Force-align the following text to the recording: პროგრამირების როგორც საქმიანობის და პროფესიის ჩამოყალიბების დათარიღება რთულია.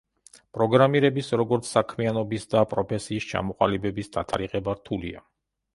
პროგრამირების 0.57 1.29
როგორც 1.41 1.69
საქმიანობის 1.73 2.49
და 2.55 2.65
პროფესიის 2.73 3.29
ჩამოყალიბების 3.35 4.13
დათარიღება 4.19 4.79
რთულია. 4.81 5.25